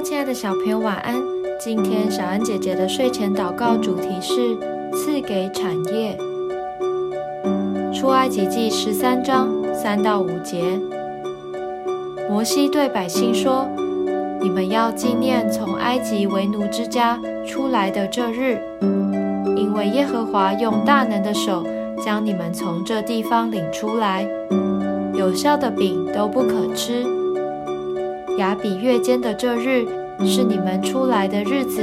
[0.00, 1.20] 亲爱的小朋友，晚安。
[1.58, 4.56] 今天小安姐姐的睡前祷告主题是
[4.92, 6.16] 赐给产业。
[7.92, 10.78] 出埃及记十三章三到五节，
[12.30, 13.66] 摩西对百姓说
[14.40, 18.60] ：“你们要纪念从埃及为奴之家出来的这日，
[19.56, 21.66] 因为耶和华用大能的手
[22.04, 24.24] 将你们从这地方领出来，
[25.14, 27.04] 有效的饼都不可吃。”
[28.38, 29.84] 亚比月间的这日
[30.24, 31.82] 是你们出来的日子。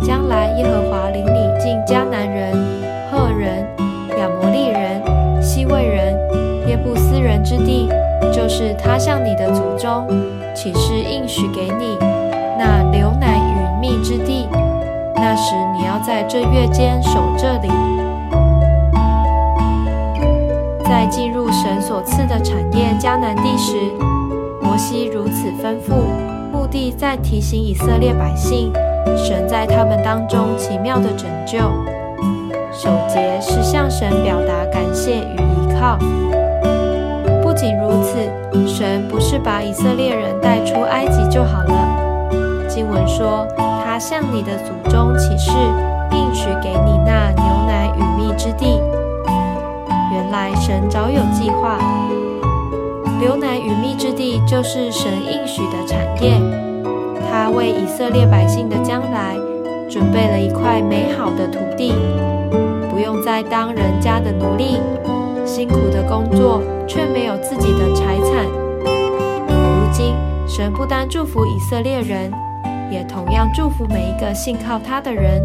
[0.00, 2.52] 将来耶和华领你进迦南人、
[3.10, 3.66] 赫人、
[4.16, 5.02] 亚摩利人、
[5.42, 6.14] 西魏人、
[6.68, 7.88] 耶布斯人之地，
[8.32, 10.06] 就是他向你的祖宗
[10.54, 11.98] 起誓应许给你
[12.56, 14.48] 那流奶与蜜之地。
[15.16, 17.68] 那时你要在这月间守这里。
[20.84, 23.74] 在进入神所赐的产业迦南地时。
[24.76, 25.94] 摩西如此吩咐，
[26.52, 28.70] 目的在提醒以色列百姓，
[29.16, 31.56] 神在他们当中奇妙的拯救。
[32.70, 35.96] 首节是向神表达感谢与依靠。
[37.42, 42.68] 不仅如此，神不是把以色列人带出埃及就好了。
[42.68, 45.52] 经文说，他向你的祖宗起誓，
[46.12, 48.78] 应许给你那牛奶与蜜之地。
[50.12, 51.78] 原来神早有计划。
[53.18, 53.85] 牛奶与蜜
[54.46, 56.40] 就是神应许的产业，
[57.30, 59.36] 他为以色列百姓的将来
[59.88, 61.92] 准备了一块美好的土地，
[62.90, 64.80] 不用再当人家的奴隶，
[65.44, 68.44] 辛苦的工作却没有自己的财产。
[68.84, 70.14] 如今，
[70.48, 72.30] 神不单祝福以色列人，
[72.90, 75.40] 也同样祝福每一个信靠他的人，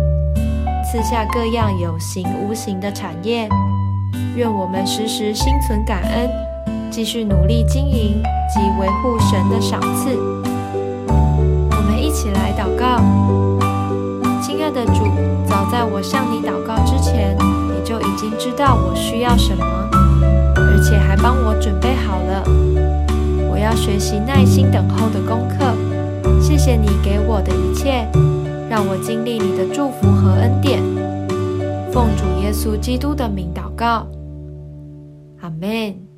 [0.84, 3.48] 赐下各样有形无形的产业。
[4.36, 6.51] 愿我们时时心存感恩。
[6.92, 8.22] 继续努力经营
[8.54, 10.14] 及维护神的赏赐。
[11.08, 12.98] 我们一起来祷告，
[14.42, 15.06] 亲爱的主，
[15.48, 19.64] 早在我向你祷告之前，你就已经知道我需要什么，
[20.58, 22.44] 而且还帮我准备好了。
[23.50, 25.74] 我要学习耐心等候的功课。
[26.42, 28.06] 谢谢你给我的一切，
[28.70, 30.84] 让我经历你的祝福和恩典。
[31.92, 34.06] 奉主耶稣基督的名祷告，
[35.42, 36.11] 阿门。